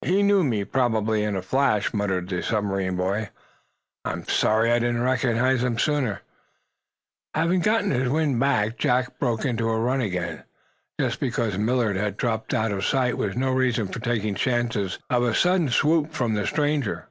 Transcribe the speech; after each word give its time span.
"He 0.00 0.22
knew 0.22 0.42
me, 0.44 0.64
probably, 0.64 1.22
in 1.22 1.36
a 1.36 1.42
flash," 1.42 1.92
muttered 1.92 2.30
the 2.30 2.42
submarine 2.42 2.96
boy. 2.96 3.28
"I'm 4.02 4.26
sorry 4.26 4.72
I 4.72 4.78
didn't 4.78 5.02
recognize 5.02 5.62
him 5.62 5.76
sooner." 5.78 6.22
Having 7.34 7.60
gotten 7.60 7.90
his 7.90 8.08
wind 8.08 8.40
back, 8.40 8.78
Jack 8.78 9.18
broke 9.18 9.44
into 9.44 9.68
a 9.68 9.78
run 9.78 10.00
again. 10.00 10.44
Just 10.98 11.20
because 11.20 11.58
Millard 11.58 11.96
had 11.96 12.16
dropped 12.16 12.54
out 12.54 12.72
of 12.72 12.86
sight 12.86 13.18
was 13.18 13.36
no 13.36 13.52
reason 13.52 13.88
for 13.88 13.98
taking 13.98 14.34
chances 14.34 14.98
of 15.10 15.22
a 15.22 15.34
sudden 15.34 15.68
swoop 15.68 16.14
from 16.14 16.32
the 16.32 16.46
stranger. 16.46 17.08